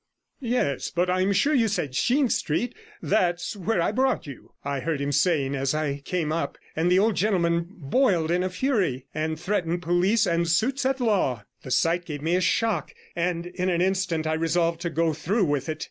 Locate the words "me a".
12.23-12.41